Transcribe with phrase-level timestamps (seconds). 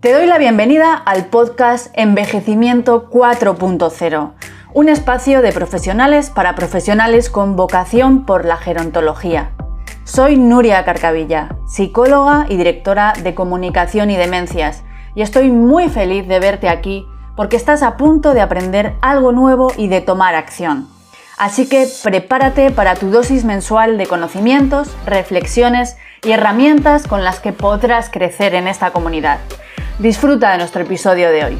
[0.00, 4.32] Te doy la bienvenida al podcast Envejecimiento 4.0,
[4.72, 9.50] un espacio de profesionales para profesionales con vocación por la gerontología.
[10.04, 14.84] Soy Nuria Carcavilla, psicóloga y directora de comunicación y demencias,
[15.16, 17.04] y estoy muy feliz de verte aquí
[17.34, 20.86] porque estás a punto de aprender algo nuevo y de tomar acción.
[21.38, 27.52] Así que prepárate para tu dosis mensual de conocimientos, reflexiones y herramientas con las que
[27.52, 29.40] podrás crecer en esta comunidad.
[29.98, 31.58] Disfruta de nuestro episodio de hoy.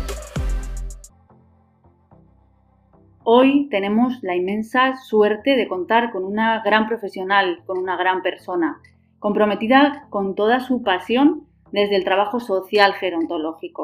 [3.25, 8.81] Hoy tenemos la inmensa suerte de contar con una gran profesional, con una gran persona,
[9.19, 13.83] comprometida con toda su pasión desde el trabajo social gerontológico.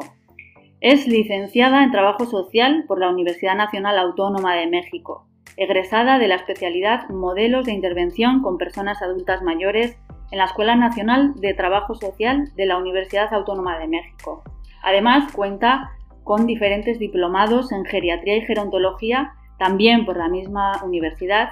[0.79, 6.35] Es licenciada en Trabajo Social por la Universidad Nacional Autónoma de México, egresada de la
[6.35, 9.97] especialidad Modelos de Intervención con Personas Adultas Mayores
[10.31, 14.43] en la Escuela Nacional de Trabajo Social de la Universidad Autónoma de México.
[14.83, 15.91] Además, cuenta
[16.23, 21.49] con diferentes diplomados en geriatría y gerontología, también por la misma universidad.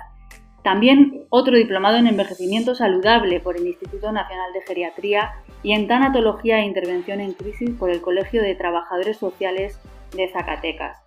[0.64, 6.60] También otro diplomado en envejecimiento saludable por el Instituto Nacional de Geriatría y en tanatología
[6.60, 9.80] e intervención en crisis por el Colegio de Trabajadores Sociales
[10.16, 11.04] de Zacatecas.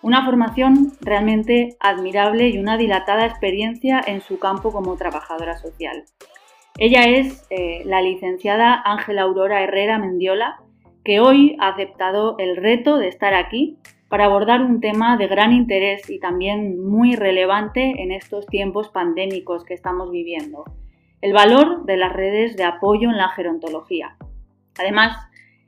[0.00, 6.04] Una formación realmente admirable y una dilatada experiencia en su campo como trabajadora social.
[6.80, 10.60] Ella es eh, la licenciada Ángela Aurora Herrera Mendiola,
[11.04, 15.52] que hoy ha aceptado el reto de estar aquí para abordar un tema de gran
[15.52, 20.64] interés y también muy relevante en estos tiempos pandémicos que estamos viviendo,
[21.20, 24.16] el valor de las redes de apoyo en la gerontología.
[24.78, 25.16] Además,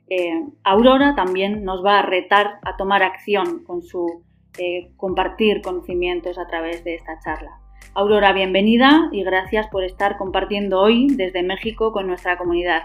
[0.09, 4.23] eh, Aurora también nos va a retar a tomar acción con su
[4.57, 7.60] eh, compartir conocimientos a través de esta charla.
[7.93, 12.83] Aurora, bienvenida y gracias por estar compartiendo hoy desde México con nuestra comunidad.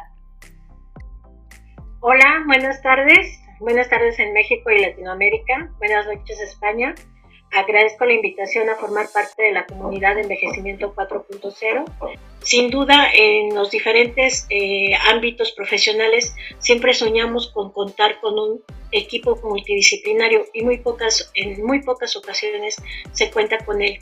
[2.00, 3.38] Hola, buenas tardes.
[3.60, 5.70] Buenas tardes en México y Latinoamérica.
[5.78, 6.92] Buenas noches España.
[7.52, 11.84] Agradezco la invitación a formar parte de la comunidad de envejecimiento 4.0.
[12.40, 19.38] Sin duda, en los diferentes eh, ámbitos profesionales siempre soñamos con contar con un equipo
[19.44, 22.76] multidisciplinario y muy pocas, en muy pocas ocasiones
[23.12, 24.00] se cuenta con él.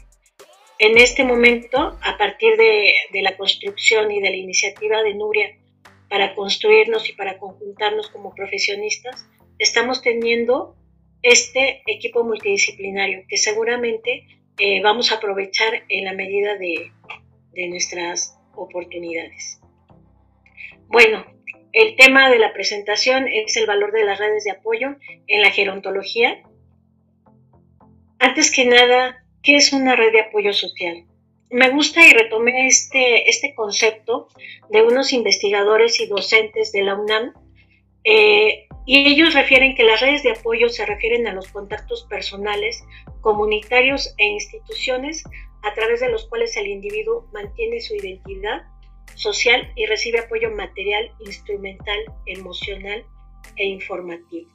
[0.84, 5.56] En este momento, a partir de, la construcción y de la iniciativa de Nuria
[6.10, 9.26] para construirnos y para conjuntarnos como profesionistas,
[9.58, 10.76] estamos teniendo
[11.22, 14.26] este equipo multidisciplinario que seguramente
[14.58, 16.92] eh, vamos a aprovechar en la medida de
[17.70, 19.62] nuestras oportunidades.
[20.88, 21.24] Bueno,
[21.72, 24.96] el tema de la presentación es el valor de las redes de apoyo
[25.28, 26.42] en la gerontología.
[28.18, 31.04] Antes que nada, ¿qué es una red de apoyo social?
[31.50, 34.28] Me gusta y retomé este, este concepto
[34.70, 37.32] de unos investigadores y docentes de la UNAM
[38.02, 42.82] eh, y ellos refieren que las redes de apoyo se refieren a los contactos personales,
[43.20, 45.22] comunitarios e instituciones
[45.62, 48.62] a través de los cuales el individuo mantiene su identidad
[49.14, 53.04] social y recibe apoyo material, instrumental, emocional
[53.56, 54.53] e informativo.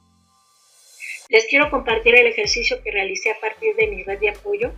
[1.30, 4.72] Les quiero compartir el ejercicio que realicé a partir de mi red de apoyo.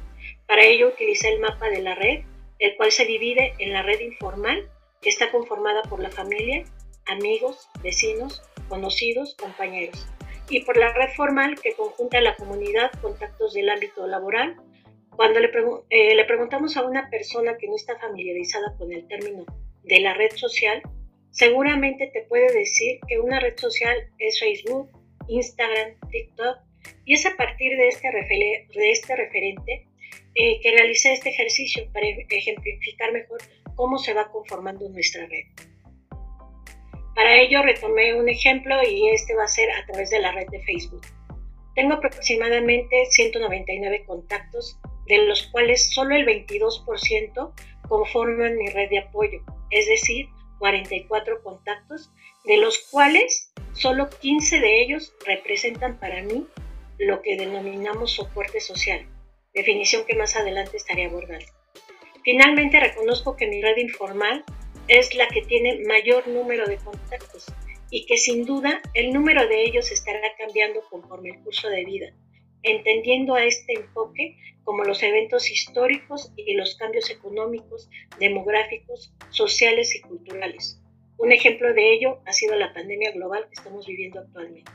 [0.47, 2.25] Para ello utilicé el mapa de la red,
[2.59, 4.69] el cual se divide en la red informal,
[5.01, 6.65] que está conformada por la familia,
[7.07, 10.07] amigos, vecinos, conocidos, compañeros,
[10.51, 14.57] y por la red formal que conjunta la comunidad contactos del ámbito laboral.
[15.17, 19.47] Cuando eh, le preguntamos a una persona que no está familiarizada con el término
[19.85, 20.83] de la red social,
[21.31, 24.91] seguramente te puede decir que una red social es Facebook,
[25.29, 26.59] Instagram, TikTok,
[27.05, 28.11] y es a partir de este,
[28.75, 29.87] este referente
[30.35, 33.41] eh, que realicé este ejercicio para ejemplificar mejor
[33.77, 35.45] cómo se va conformando nuestra red.
[37.15, 40.49] Para ello retomé un ejemplo y este va a ser a través de la red
[40.49, 41.07] de Facebook.
[41.75, 47.53] Tengo aproximadamente 199 contactos, de los cuales solo el 22%
[47.89, 50.27] conforman mi red de apoyo, es decir,
[50.59, 52.11] 44 contactos,
[52.45, 56.47] de los cuales solo 15 de ellos representan para mí
[56.99, 59.07] lo que denominamos soporte social,
[59.55, 61.47] definición que más adelante estaré abordando.
[62.25, 64.45] Finalmente reconozco que mi red informal
[64.89, 67.47] es la que tiene mayor número de contactos
[67.91, 72.13] y que sin duda el número de ellos estará cambiando conforme el curso de vida,
[72.63, 77.89] entendiendo a este enfoque como los eventos históricos y los cambios económicos,
[78.19, 80.82] demográficos, sociales y culturales.
[81.23, 84.73] Un ejemplo de ello ha sido la pandemia global que estamos viviendo actualmente.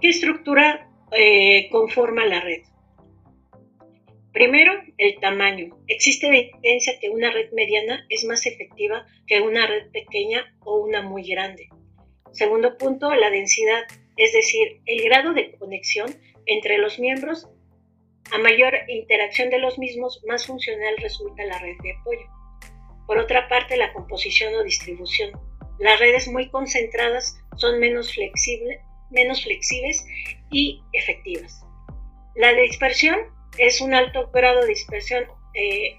[0.00, 2.62] ¿Qué estructura eh, conforma la red?
[4.32, 5.76] Primero, el tamaño.
[5.86, 11.02] Existe evidencia que una red mediana es más efectiva que una red pequeña o una
[11.02, 11.68] muy grande.
[12.32, 13.82] Segundo punto, la densidad,
[14.16, 16.08] es decir, el grado de conexión
[16.46, 17.50] entre los miembros.
[18.32, 22.26] A mayor interacción de los mismos, más funcional resulta la red de apoyo.
[23.06, 25.49] Por otra parte, la composición o distribución.
[25.80, 28.14] Las redes muy concentradas son menos,
[29.10, 30.04] menos flexibles
[30.50, 31.64] y efectivas.
[32.34, 33.18] La dispersión
[33.56, 35.24] es un alto grado de dispersión.
[35.54, 35.96] Eh,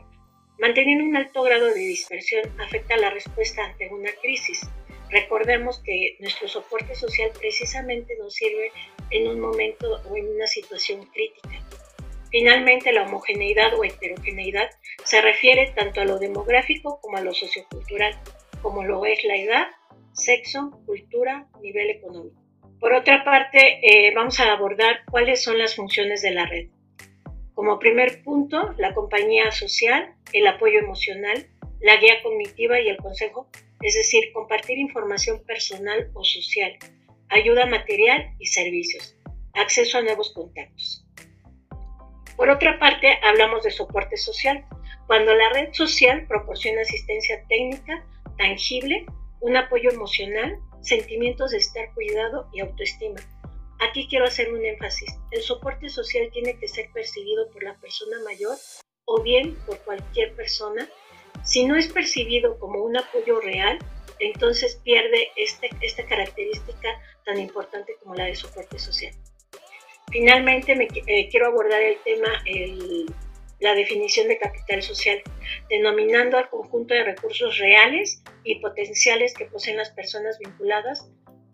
[0.59, 4.61] manteniendo un alto grado de dispersión afecta la respuesta ante una crisis.
[5.09, 8.71] Recordemos que nuestro soporte social precisamente nos sirve
[9.09, 11.49] en un momento o en una situación crítica.
[12.29, 14.69] Finalmente, la homogeneidad o heterogeneidad
[15.03, 18.17] se refiere tanto a lo demográfico como a lo sociocultural,
[18.61, 19.67] como lo es la edad,
[20.13, 22.41] sexo, cultura, nivel económico.
[22.79, 26.69] Por otra parte, eh, vamos a abordar cuáles son las funciones de la red.
[27.53, 31.47] Como primer punto, la compañía social, el apoyo emocional,
[31.79, 33.47] la guía cognitiva y el consejo,
[33.81, 36.77] es decir, compartir información personal o social,
[37.29, 39.17] ayuda material y servicios,
[39.53, 41.05] acceso a nuevos contactos.
[42.35, 44.65] Por otra parte, hablamos de soporte social,
[45.07, 48.05] cuando la red social proporciona asistencia técnica,
[48.41, 49.05] tangible,
[49.39, 53.19] un apoyo emocional, sentimientos de estar cuidado y autoestima.
[53.79, 55.15] Aquí quiero hacer un énfasis.
[55.29, 58.57] El soporte social tiene que ser percibido por la persona mayor
[59.05, 60.89] o bien por cualquier persona.
[61.43, 63.77] Si no es percibido como un apoyo real,
[64.19, 66.89] entonces pierde este, esta característica
[67.25, 69.13] tan importante como la de soporte social.
[70.11, 72.27] Finalmente, me, eh, quiero abordar el tema,
[73.61, 75.21] la definición de capital social,
[75.69, 81.09] denominando al conjunto de recursos reales y potenciales que poseen las personas vinculadas,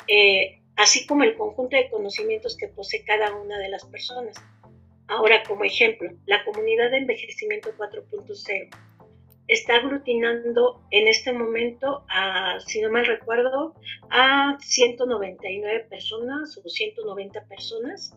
[0.08, 4.36] eh, así como el conjunto de conocimientos que posee cada una de las personas.
[5.08, 8.70] Ahora, como ejemplo, la comunidad de envejecimiento 4.0
[9.48, 12.06] está aglutinando en este momento,
[12.66, 13.76] si no mal recuerdo,
[14.10, 18.14] a 199 personas o 190 personas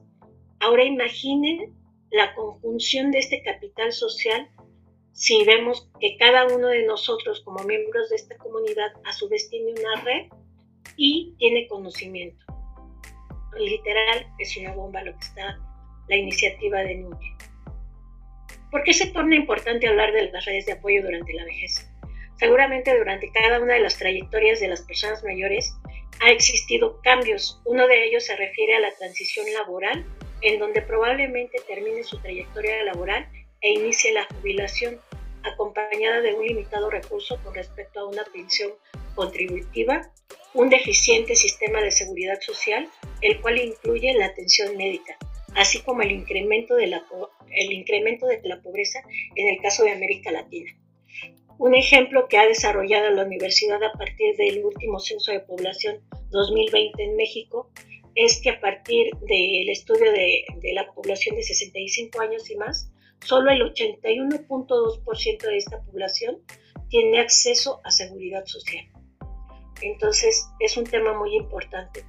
[0.61, 1.75] Ahora imaginen
[2.11, 4.51] la conjunción de este capital social
[5.13, 9.51] si vemos que cada uno de nosotros como miembros de esta comunidad a su vez
[9.51, 10.27] tiene una red
[10.97, 12.45] y tiene conocimiento.
[13.59, 15.59] Literal es una bomba lo que está
[16.09, 17.37] la iniciativa de Núñez.
[18.71, 21.91] ¿Por qué se torna importante hablar de las redes de apoyo durante la vejez?
[22.39, 25.75] Seguramente durante cada una de las trayectorias de las personas mayores
[26.23, 27.61] ha existido cambios.
[27.67, 30.07] Uno de ellos se refiere a la transición laboral
[30.43, 33.29] en donde probablemente termine su trayectoria laboral
[33.61, 34.99] e inicie la jubilación,
[35.43, 38.73] acompañada de un limitado recurso con respecto a una pensión
[39.15, 40.11] contributiva,
[40.55, 42.89] un deficiente sistema de seguridad social,
[43.21, 45.17] el cual incluye la atención médica,
[45.55, 47.05] así como el incremento de la,
[47.51, 49.01] el incremento de la pobreza
[49.37, 50.73] en el caso de América Latina.
[51.59, 56.01] Un ejemplo que ha desarrollado la universidad a partir del último censo de población
[56.31, 57.71] 2020 en México
[58.15, 62.91] es que a partir del estudio de, la población de 65 años y más,
[63.21, 66.39] solo el 81.2% de esta población
[66.89, 68.85] tiene acceso a seguridad social.
[69.83, 72.05] Entonces es un tema muy importante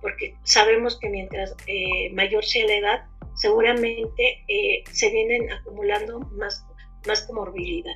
[0.00, 3.04] porque sabemos que mientras eh, mayor sea la edad,
[3.34, 6.64] seguramente eh, se vienen acumulando más,
[7.06, 7.94] más comorbilidad.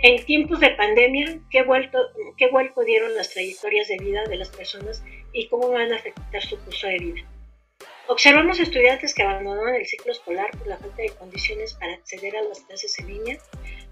[0.00, 1.98] En tiempos de pandemia, ¿qué vuelco,
[2.38, 6.42] ¿qué vuelco dieron las trayectorias de vida de las personas y cómo van a afectar
[6.42, 7.28] su curso de vida?
[8.08, 12.42] Observamos estudiantes que abandonaron el ciclo escolar por la falta de condiciones para acceder a
[12.42, 13.38] las clases en línea,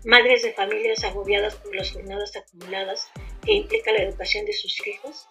[0.05, 3.09] madres de familias agobiadas por las jornadas acumuladas
[3.45, 5.29] que implica la educación de sus hijos,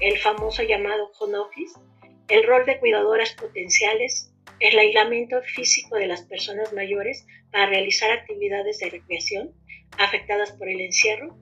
[0.00, 1.78] el famoso llamado home office,
[2.28, 8.78] el rol de cuidadoras potenciales, el aislamiento físico de las personas mayores para realizar actividades
[8.78, 9.52] de recreación,
[9.98, 11.36] afectadas por el encierro,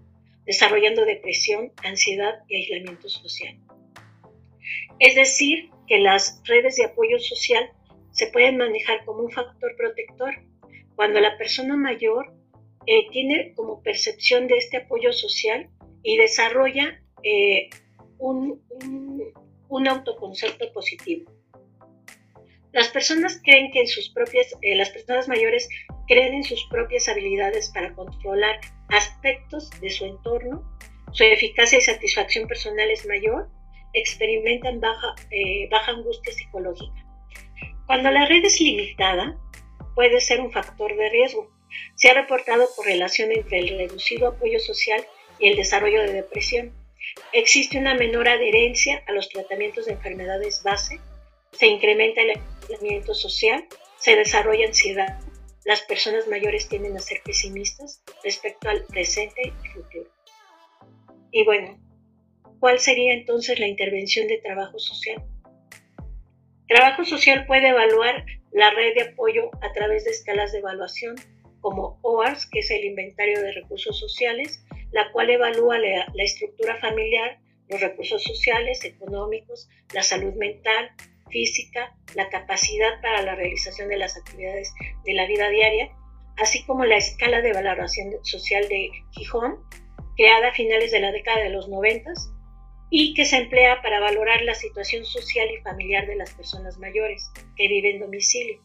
[0.44, 3.58] desarrollando depresión, ansiedad y aislamiento social.
[4.98, 7.70] Es decir, que las redes de apoyo social
[8.12, 10.34] se pueden manejar como un factor protector
[10.94, 12.32] cuando la persona mayor
[12.86, 15.68] eh, tiene como percepción de este apoyo social
[16.02, 17.70] y desarrolla eh,
[18.18, 18.60] un,
[19.88, 21.30] autoconcepto positivo.
[22.72, 25.68] Las personas creen que en sus propias, eh, las personas mayores
[26.06, 30.62] creen en sus propias habilidades para controlar aspectos de su entorno,
[31.12, 33.48] su eficacia y satisfacción personal es mayor,
[33.92, 37.04] experimentan baja, eh, baja angustia psicológica.
[37.86, 39.36] Cuando la red es limitada,
[39.96, 41.50] puede ser un factor de riesgo.
[41.96, 45.04] Se ha reportado correlación entre el reducido apoyo social
[45.40, 46.72] y el desarrollo de depresión.
[47.32, 51.00] Existe una menor adherencia a los tratamientos de enfermedades base,
[51.52, 53.66] se incrementa el aislamiento social,
[53.98, 55.18] se desarrolla ansiedad,
[55.64, 60.10] las personas mayores tienden a ser pesimistas respecto al presente y futuro.
[61.32, 61.78] Y bueno,
[62.58, 65.22] ¿cuál sería entonces la intervención de trabajo social?
[66.66, 71.16] Trabajo social puede evaluar la red de apoyo a través de escalas de evaluación
[71.60, 76.76] como OARS, que es el inventario de recursos sociales, la cual evalúa la, la estructura
[76.76, 77.38] familiar,
[77.68, 80.90] los recursos sociales, económicos, la salud mental,
[81.30, 84.72] física, la capacidad para la realización de las actividades
[85.04, 85.90] de la vida diaria,
[86.36, 89.58] así como la escala de valoración social de Gijón,
[90.16, 92.12] creada a finales de la década de los 90
[92.90, 97.30] y que se emplea para valorar la situación social y familiar de las personas mayores
[97.56, 98.60] que viven en domicilio.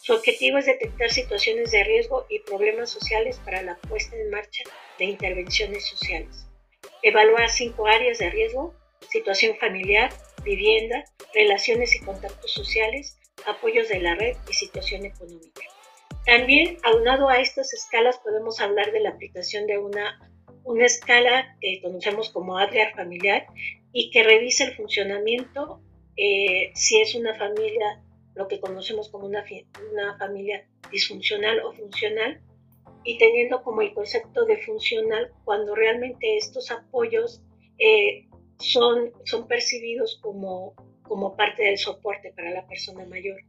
[0.00, 4.62] Su objetivo es detectar situaciones de riesgo y problemas sociales para la puesta en marcha
[5.00, 6.46] de intervenciones sociales.
[7.02, 8.72] Evalúa cinco áreas de riesgo,
[9.10, 10.12] situación familiar,
[10.46, 15.62] vivienda, relaciones y contactos sociales, apoyos de la red y situación económica.
[16.24, 20.18] También, aunado a estas escalas, podemos hablar de la aplicación de una,
[20.64, 23.46] una escala que conocemos como ADRIAR familiar
[23.92, 25.80] y que revisa el funcionamiento,
[26.16, 28.02] eh, si es una familia,
[28.34, 29.44] lo que conocemos como una,
[29.92, 32.40] una familia disfuncional o funcional,
[33.04, 37.40] y teniendo como el concepto de funcional cuando realmente estos apoyos
[37.78, 38.26] eh,
[38.58, 43.40] son, son percibidos como, como parte del soporte para la persona mayor.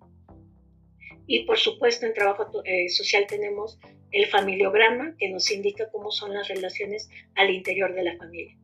[1.26, 3.80] Y por supuesto en trabajo eh, social tenemos
[4.12, 8.58] el familiograma que nos indica cómo son las relaciones al interior de la familia.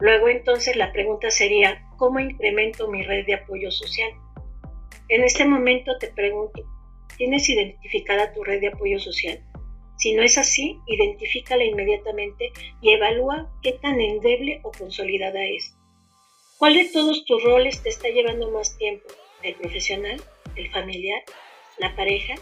[0.00, 4.10] Luego entonces la pregunta sería, ¿cómo incremento mi red de apoyo social?
[5.08, 6.64] En este momento te pregunto,
[7.16, 9.44] ¿tienes identificada tu red de apoyo social?
[10.00, 15.74] Si no es así, identifícala inmediatamente y evalúa qué tan endeble o consolidada es.
[16.56, 19.06] ¿Cuál de todos tus roles te está llevando más tiempo?
[19.42, 20.18] ¿El profesional?
[20.56, 21.22] ¿El familiar?
[21.76, 22.32] ¿La pareja?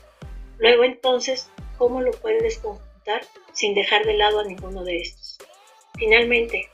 [0.59, 3.23] Luego entonces, ¿cómo lo puedes conjuntar
[3.53, 5.39] sin dejar de lado a ninguno de estos?
[5.99, 6.69] Finalmente,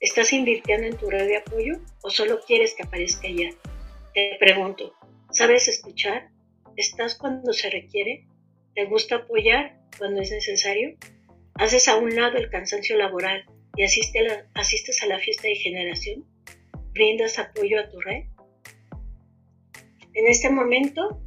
[0.00, 3.50] ¿estás invirtiendo en tu red de apoyo o solo quieres que aparezca ya?
[4.12, 4.92] Te pregunto,
[5.30, 6.30] ¿sabes escuchar?
[6.76, 8.26] ¿Estás cuando se requiere?
[8.74, 10.96] ¿Te gusta apoyar cuando es necesario?
[11.54, 13.44] ¿Haces a un lado el cansancio laboral
[13.76, 16.24] y asistes a la fiesta de generación?
[16.92, 18.24] ¿Brindas apoyo a tu red?
[20.14, 21.20] En este momento,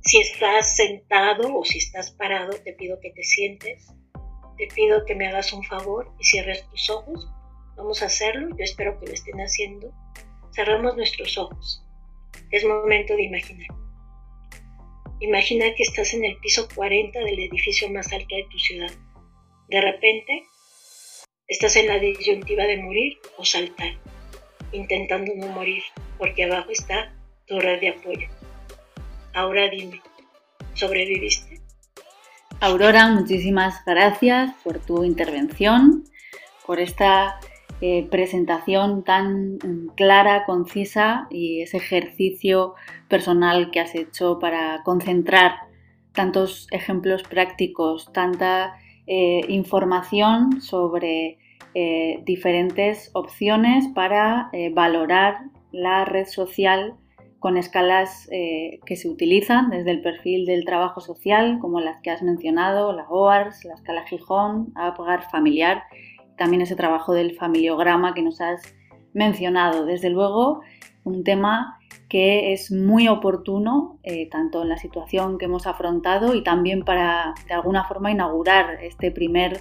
[0.00, 3.88] si estás sentado o si estás parado, te pido que te sientes,
[4.56, 7.28] te pido que me hagas un favor y cierres tus ojos.
[7.76, 9.92] Vamos a hacerlo, yo espero que lo estén haciendo.
[10.54, 11.84] Cerramos nuestros ojos.
[12.50, 13.81] Es momento de imaginar.
[15.22, 18.90] Imagina que estás en el piso 40 del edificio más alto de tu ciudad.
[19.68, 20.42] De repente,
[21.46, 23.94] estás en la disyuntiva de morir o saltar,
[24.72, 25.84] intentando no morir,
[26.18, 27.14] porque abajo está
[27.46, 28.26] tu red de apoyo.
[29.32, 30.02] Ahora dime,
[30.74, 31.60] ¿sobreviviste?
[32.58, 36.02] Aurora, muchísimas gracias por tu intervención,
[36.66, 37.38] por esta
[37.84, 39.58] eh, presentación tan
[39.96, 42.74] clara, concisa y ese ejercicio
[43.08, 45.56] personal que has hecho para concentrar
[46.12, 48.74] tantos ejemplos prácticos, tanta
[49.08, 51.38] eh, información sobre
[51.74, 55.38] eh, diferentes opciones para valorar
[55.72, 56.94] la red social
[57.40, 62.22] con escalas que se utilizan desde el perfil del trabajo social, como las que has
[62.22, 65.82] mencionado, la OARS, la escala Gijón, APGAR familiar
[66.42, 68.60] también ese trabajo del familiograma que nos has
[69.14, 69.86] mencionado.
[69.86, 70.62] Desde luego,
[71.04, 76.42] un tema que es muy oportuno, eh, tanto en la situación que hemos afrontado y
[76.42, 79.60] también para, de alguna forma, inaugurar este primer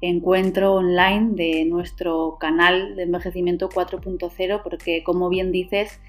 [0.00, 6.00] encuentro online de nuestro canal de envejecimiento 4.0, porque, como bien dices,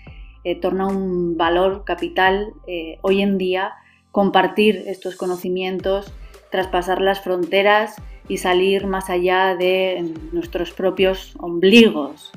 [0.43, 3.73] eh, torna un valor capital eh, hoy en día
[4.11, 6.13] compartir estos conocimientos,
[6.51, 7.95] traspasar las fronteras
[8.27, 12.31] y salir más allá de nuestros propios ombligos.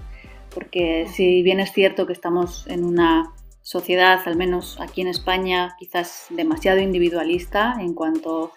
[0.54, 5.76] Porque si bien es cierto que estamos en una sociedad, al menos aquí en España,
[5.78, 8.52] quizás demasiado individualista en cuanto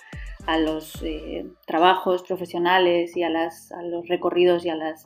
[0.45, 5.05] a los eh, trabajos profesionales y a, los recorridos y a las,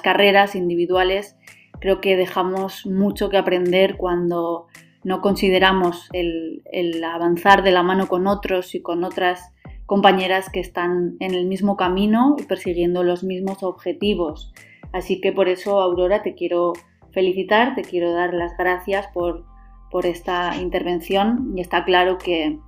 [0.00, 1.36] carreras individuales,
[1.80, 4.66] creo que dejamos mucho que aprender cuando
[5.02, 9.53] no consideramos el, el, avanzar de la mano con otros y con otras
[9.86, 14.52] compañeras que están en el mismo camino y persiguiendo los mismos objetivos.
[14.92, 16.72] Así que por eso, Aurora, te quiero
[17.12, 19.44] felicitar, te quiero dar las gracias por,
[19.90, 22.58] por esta intervención y está claro que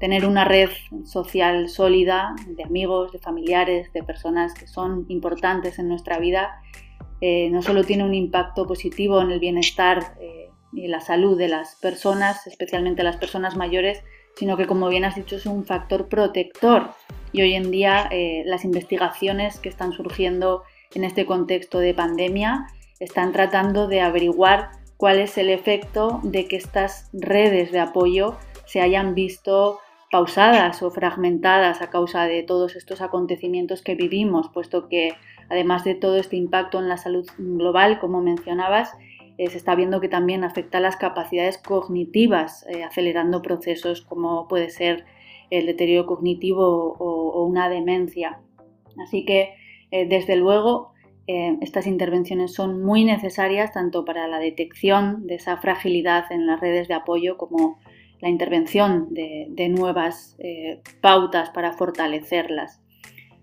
[0.00, 0.68] tener una red
[1.04, 6.60] social sólida de amigos, de familiares, de personas que son importantes en nuestra vida,
[7.20, 11.48] eh, no solo tiene un impacto positivo en el bienestar eh, y la salud de
[11.48, 14.02] las personas, especialmente las personas mayores,
[14.36, 16.90] sino que como bien has dicho es un factor protector.
[17.32, 20.62] Y hoy en día eh, las investigaciones que están surgiendo
[20.94, 22.66] en este contexto de pandemia
[23.00, 28.36] están tratando de averiguar cuál es el efecto de que estas redes de apoyo
[28.66, 34.88] se hayan visto pausadas o fragmentadas a causa de todos estos acontecimientos que vivimos, puesto
[34.88, 35.14] que
[35.50, 38.92] además de todo este impacto en la salud global, como mencionabas,
[39.36, 44.46] eh, se está viendo que también afecta a las capacidades cognitivas, eh, acelerando procesos como
[44.46, 45.04] puede ser
[45.50, 48.40] el deterioro cognitivo o, una demencia.
[49.02, 49.54] Así que,
[49.90, 50.92] eh, desde luego,
[51.26, 56.86] estas intervenciones son muy necesarias tanto para la detección de esa fragilidad en las redes
[56.86, 57.78] de apoyo como
[58.20, 60.36] la intervención de, nuevas
[61.00, 62.82] pautas para fortalecerlas.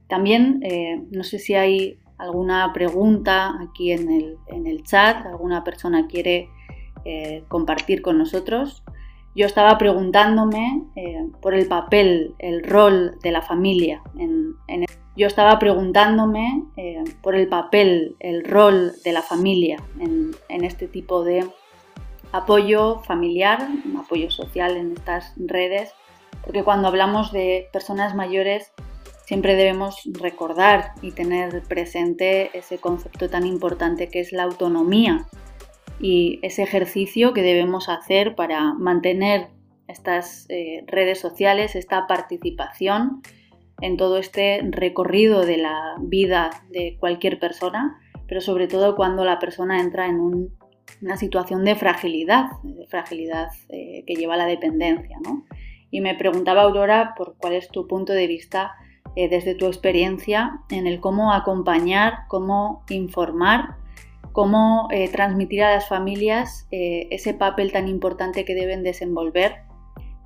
[0.08, 0.62] También,
[1.10, 6.50] no sé si hay alguna pregunta aquí en el, chat, alguna persona quiere
[7.04, 8.84] eh, compartir con nosotros.
[9.36, 14.04] Yo estaba preguntándome eh, por el papel, el rol de la familia.
[14.18, 14.56] En,
[15.16, 20.88] yo estaba preguntándome eh, por el papel, el rol de la familia en, en este
[20.88, 21.46] tipo de
[22.32, 23.68] apoyo familiar,
[24.00, 25.94] apoyo social en estas redes,
[26.46, 28.72] porque cuando hablamos de personas mayores
[29.32, 35.26] siempre debemos recordar y tener presente ese concepto tan importante que es la autonomía
[36.02, 39.48] y ese ejercicio que debemos hacer para mantener
[39.88, 43.22] estas eh, redes sociales, esta participación
[43.80, 49.40] en todo este recorrido de la vida de cualquier persona, pero sobre todo cuando la
[49.40, 50.20] persona entra en
[51.02, 55.18] una situación de fragilidad, de fragilidad eh, que lleva a la dependencia.
[55.90, 58.74] Y me preguntaba Aurora por cuál es tu punto de vista
[59.16, 63.76] eh, desde tu experiencia en el cómo acompañar, cómo informar,
[64.32, 69.64] cómo eh, transmitir a las familias eh, ese papel tan importante que deben desenvolver,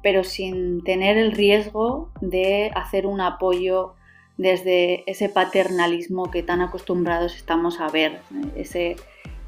[0.03, 3.95] pero sin tener el riesgo de hacer un apoyo
[4.37, 8.19] desde ese paternalismo que tan acostumbrados estamos a ver,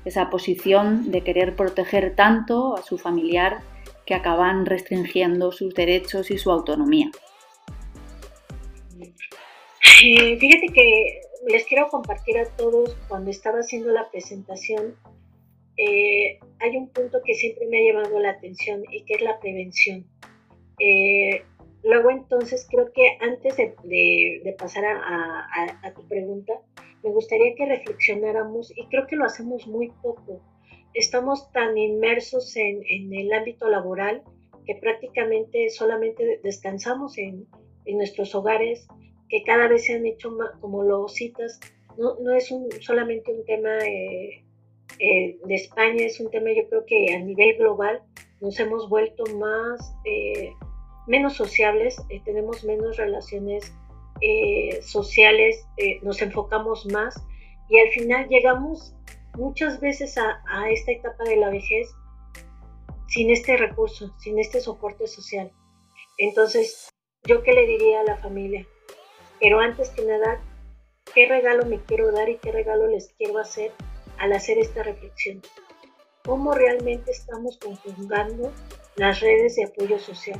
[0.06, 3.60] esa posición de querer proteger tanto a su familiar
[4.08, 7.12] que acaban restringiendo sus derechos y su autonomía.
[10.04, 14.96] Eh, fíjate que les quiero compartir a todos, cuando estaba haciendo la presentación,
[15.76, 19.40] eh, hay un punto que siempre me ha llamado la atención y que es la
[19.40, 20.06] prevención.
[20.80, 21.42] Eh,
[21.84, 26.54] luego entonces creo que antes de, pasar a, tu pregunta,
[27.04, 30.42] me gustaría que reflexionáramos y creo que lo hacemos muy poco.
[30.94, 32.84] Estamos tan inmersos en,
[33.14, 34.22] el ámbito laboral
[34.64, 37.48] que prácticamente solamente descansamos en,
[37.86, 38.88] en nuestros hogares,
[39.30, 41.06] que cada vez se han hecho más, como lo
[41.98, 44.46] no, no es un, solamente un tema eh,
[45.00, 48.02] eh, de España, es un tema yo creo que a nivel global
[48.40, 50.52] nos hemos vuelto más, eh,
[51.08, 53.74] menos sociables, tenemos menos relaciones
[54.82, 55.64] sociales,
[56.02, 57.16] nos enfocamos más
[57.70, 58.96] y al final llegamos
[59.36, 61.88] muchas veces a, a esta etapa de la vejez
[63.08, 65.52] sin este recurso, sin este soporte social.
[66.18, 66.90] Entonces,
[67.26, 68.68] ¿yo qué le diría a la familia?
[69.40, 70.42] Pero antes que nada,
[71.14, 73.72] ¿qué regalo me quiero dar y qué regalo les quiero hacer
[74.18, 75.42] al hacer esta reflexión?
[76.26, 78.52] ¿Cómo realmente estamos conjugando
[78.96, 80.40] las redes de apoyo social?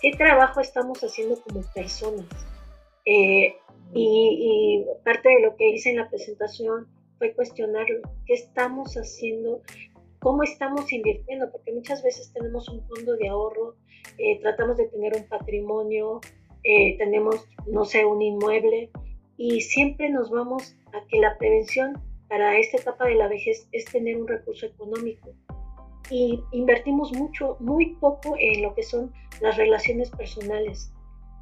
[0.00, 2.26] ¿Qué trabajo estamos haciendo como personas?
[3.06, 3.56] Eh,
[3.92, 8.00] y, parte de lo que hice en la presentación fue cuestionarlo.
[8.26, 9.62] ¿Qué estamos haciendo?
[10.18, 11.50] ¿Cómo estamos invirtiendo?
[11.50, 13.76] Porque muchas veces tenemos un fondo de ahorro,
[14.18, 16.20] eh, tratamos de tener un patrimonio,
[16.64, 18.90] eh, tenemos, no sé, un inmueble
[19.36, 23.84] y siempre nos vamos a que la prevención para esta etapa de la vejez es
[23.84, 25.30] tener un recurso económico.
[26.10, 30.92] Y invertimos mucho, muy poco en lo que son las relaciones personales.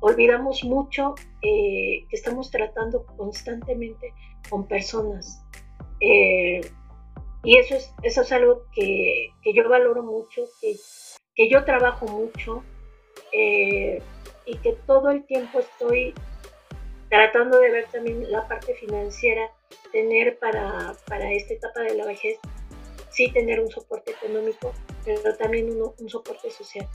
[0.01, 4.13] Olvidamos mucho eh, que estamos tratando constantemente
[4.51, 5.45] con personas.
[6.01, 6.61] Eh,
[7.45, 10.77] y eso es, eso es algo que, que yo valoro mucho, que,
[11.35, 12.63] que, yo trabajo mucho
[14.46, 16.14] y que todo el tiempo estoy
[17.09, 19.50] tratando de ver también la parte financiera,
[19.92, 22.38] tener para, para esta etapa de la vejez,
[23.11, 24.72] sí tener un soporte económico,
[25.05, 26.88] pero también un soporte social.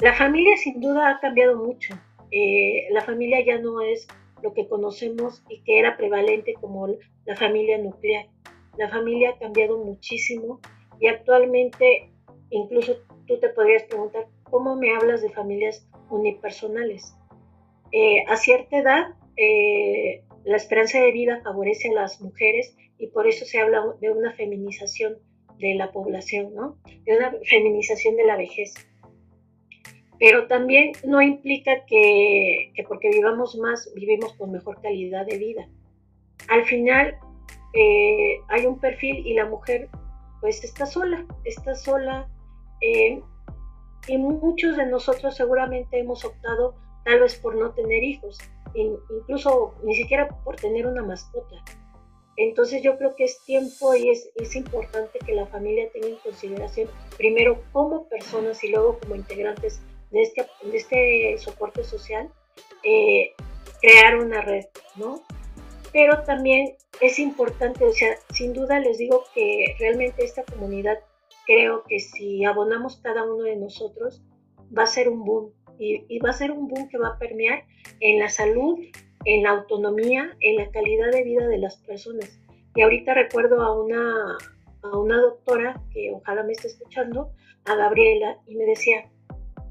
[0.00, 1.94] La familia sin duda ha cambiado mucho.
[2.30, 4.06] Eh, la familia ya no es
[4.42, 6.86] lo que conocemos y que era prevalente como
[7.26, 8.26] la familia nuclear.
[8.78, 10.60] La familia ha cambiado muchísimo
[11.00, 12.10] y actualmente
[12.50, 17.14] incluso tú te podrías preguntar, ¿cómo me hablas de familias unipersonales.
[17.92, 23.26] Eh, a cierta edad, eh, la esperanza de vida favorece a las mujeres y por
[23.26, 25.16] eso se habla de una feminización
[25.58, 26.78] de la población, ¿no?
[27.04, 28.74] De una feminización de la vejez.
[30.18, 35.68] Pero también no implica que, que porque vivamos más, vivimos con mejor calidad de vida.
[36.48, 37.16] Al final,
[37.72, 39.88] eh, hay un perfil y la mujer
[40.40, 42.28] pues está sola, está sola.
[44.06, 48.38] Y muchos de nosotros seguramente hemos optado tal vez por no tener hijos,
[48.74, 51.56] incluso ni siquiera por tener una mascota.
[52.36, 56.16] Entonces yo creo que es tiempo y es, es importante que la familia tenga en
[56.16, 62.30] consideración primero como personas y luego como integrantes de este, de este soporte social,
[62.82, 63.32] eh,
[63.80, 65.22] crear una red, ¿no?
[65.92, 70.98] Pero también es importante, o sea, sin duda les digo que realmente esta comunidad
[71.50, 74.22] creo que si abonamos cada uno de nosotros,
[74.76, 75.52] va a ser un boom.
[75.80, 77.64] Y, va a ser un boom que va a permear
[77.98, 78.78] en la salud,
[79.24, 82.38] en la autonomía, en la calidad de vida de las personas.
[82.76, 84.38] Y ahorita recuerdo a una,
[84.82, 87.32] a una doctora que ojalá me esté escuchando,
[87.64, 89.10] a Gabriela, y me decía,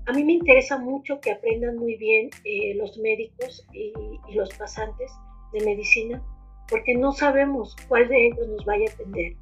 [0.05, 3.93] a mí me interesa mucho que aprendan muy bien eh, los médicos y,
[4.27, 5.11] y, los pasantes
[5.53, 6.21] de medicina,
[6.67, 9.35] porque no sabemos cuál de ellos nos vaya a atender.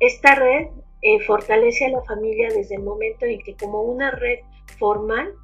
[0.00, 0.66] Esta red
[1.06, 4.40] eh, fortalece a la familia desde el momento en que como una red
[4.76, 5.34] formal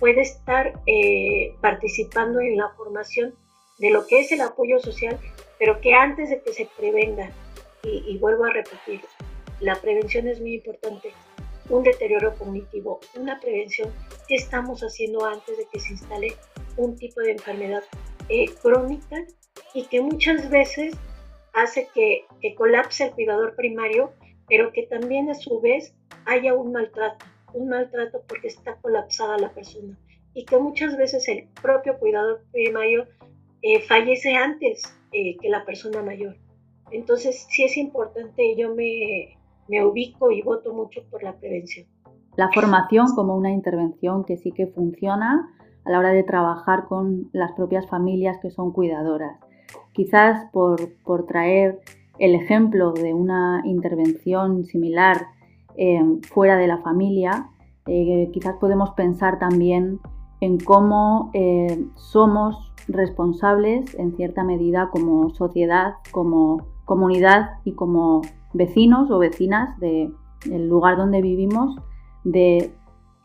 [0.00, 3.32] puede estar eh, participando en la formación
[3.78, 5.16] de lo que es el apoyo social,
[5.60, 7.30] pero que antes de que se prevenga,
[7.84, 9.00] y, vuelvo a repetir,
[9.60, 11.12] la prevención es muy importante,
[11.68, 13.92] un deterioro cognitivo, una prevención,
[14.26, 16.34] ¿qué estamos haciendo antes de que se instale
[16.76, 17.84] un tipo de enfermedad
[18.28, 19.24] eh, crónica
[19.72, 20.96] y que muchas veces
[21.52, 22.24] hace que
[22.56, 24.12] colapse el cuidador primario
[24.52, 25.94] pero que también a su vez
[26.26, 29.98] haya un maltrato, un maltrato porque está colapsada la persona
[30.34, 33.06] y que muchas veces el propio cuidador primario
[33.62, 36.36] eh, fallece antes eh, que la persona mayor.
[36.90, 39.38] Entonces sí es importante, yo me,
[39.68, 41.86] me ubico y voto mucho por la prevención.
[42.36, 45.48] La formación como una intervención que sí que funciona
[45.86, 49.40] a la hora de trabajar con las propias familias que son cuidadoras.
[49.94, 51.80] Quizás por, por traer
[52.18, 55.26] el ejemplo de una intervención similar
[55.76, 57.48] eh, fuera de la familia,
[57.86, 60.00] eh, quizás podemos pensar también
[60.40, 68.22] en cómo eh, somos responsables en cierta medida como sociedad, como comunidad y como
[68.52, 70.12] vecinos o vecinas del
[70.68, 71.76] lugar donde vivimos
[72.24, 72.72] de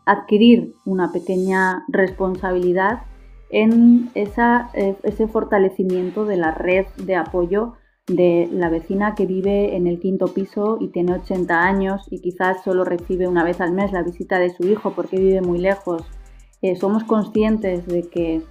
[0.06, 3.02] adquirir una pequeña responsabilidad
[3.50, 7.74] en ese fortalecimiento de la red de apoyo
[8.08, 12.62] de la vecina que vive en el quinto piso y tiene 80 años y quizás
[12.64, 16.02] solo recibe una vez al mes la visita de su hijo porque vive muy lejos.
[16.62, 18.42] Eh, somos conscientes de que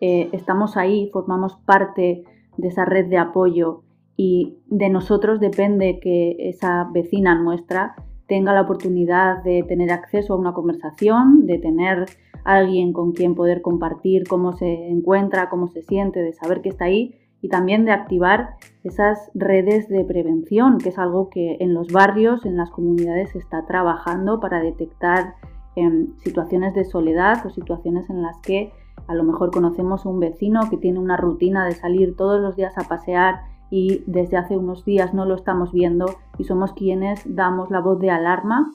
[0.00, 2.24] eh, estamos ahí, formamos parte
[2.56, 3.82] de esa red de apoyo
[4.16, 7.94] y de nosotros depende que esa vecina nuestra
[8.26, 12.06] tenga la oportunidad de tener acceso a una conversación, de tener
[12.44, 16.86] alguien con quien poder compartir cómo se encuentra, cómo se siente, de saber que está
[16.86, 17.14] ahí
[17.46, 22.44] y también de activar esas redes de prevención, que es algo que en los barrios,
[22.44, 25.36] en las comunidades se está trabajando para detectar
[25.76, 28.72] em, situaciones de soledad o situaciones en las que
[29.06, 32.76] a lo mejor conocemos un vecino que tiene una rutina de salir todos los días
[32.78, 37.70] a pasear y desde hace unos días no lo estamos viendo y somos quienes damos
[37.70, 38.72] la voz de alarma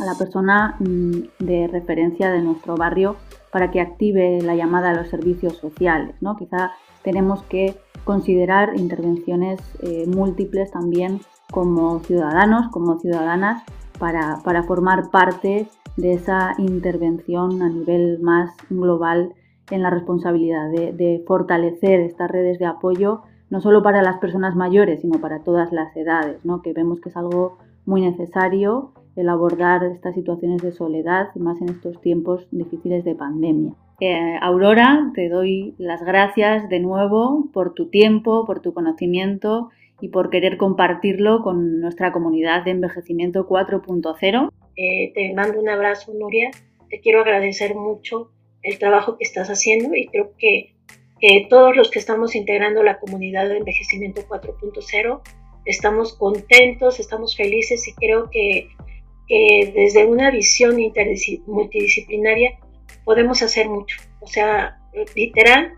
[0.00, 3.16] a la persona mm, de referencia de nuestro barrio
[3.52, 6.16] para que active la llamada a los servicios sociales.
[6.22, 6.36] ¿no?
[6.36, 6.72] Quizá
[7.06, 11.20] tenemos que considerar intervenciones eh, múltiples también
[11.52, 13.62] como ciudadanos, como ciudadanas,
[14.00, 19.34] para, formar parte de esa intervención a nivel más global
[19.70, 25.02] en la responsabilidad de, fortalecer estas redes de apoyo, no solo para las personas mayores,
[25.02, 26.60] sino para todas las edades, ¿no?
[26.60, 31.68] que vemos que es algo muy necesario el abordar estas situaciones de soledad, más en
[31.68, 33.74] estos tiempos difíciles de pandemia.
[33.98, 40.08] Eh, Aurora, te doy las gracias de nuevo por tu tiempo, por tu conocimiento y
[40.08, 44.50] por querer compartirlo con nuestra comunidad de envejecimiento 4.0.
[44.76, 46.50] Eh, te mando un abrazo, Nuria.
[46.90, 48.30] Te quiero agradecer mucho
[48.62, 50.72] el trabajo que estás haciendo y creo que,
[51.48, 55.22] todos los que estamos integrando la comunidad de envejecimiento 4.0
[55.64, 58.68] estamos contentos, estamos felices y creo que,
[59.26, 60.76] que desde una visión
[61.46, 62.58] multidisciplinaria
[63.06, 63.96] podemos hacer mucho.
[64.20, 64.78] O sea,
[65.14, 65.74] literal,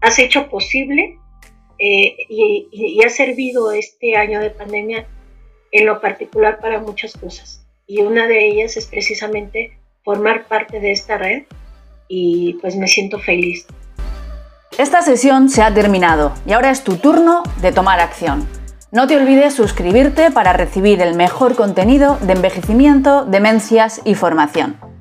[0.00, 1.18] has hecho posible
[1.78, 5.06] eh, y, ha servido este año de pandemia
[5.72, 7.66] en lo particular para muchas cosas.
[7.86, 11.42] Y una de ellas es precisamente formar parte de esta red
[12.08, 13.66] y pues me siento feliz.
[14.78, 18.46] Esta sesión se ha terminado y ahora es tu turno de tomar acción.
[18.92, 24.93] No te olvides suscribirte para recibir el mejor contenido de envejecimiento, demencias y formación.